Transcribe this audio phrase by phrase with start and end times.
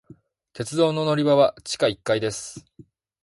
[0.53, 2.65] 鉄道の乗り場は地下一階です。